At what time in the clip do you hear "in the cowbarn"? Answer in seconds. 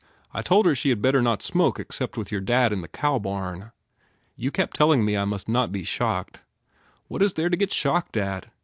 2.73-3.71